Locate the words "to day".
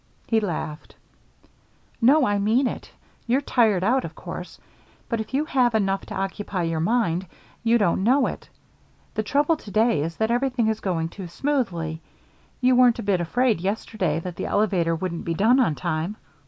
9.57-10.01